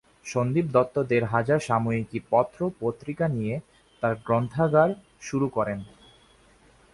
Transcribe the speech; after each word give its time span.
সন্দীপ 0.25 0.65
দত্ত 0.71 0.95
দেড় 1.09 1.27
হাজার 1.27 1.59
সাময়িকী 1.59 2.19
পত্র-পত্রিকা 2.29 3.25
নিয়ে 3.27 3.55
তাঁর 4.03 4.13
গ্রন্থাগার 4.25 4.89
শুরু 5.21 5.47
করেন। 5.49 5.79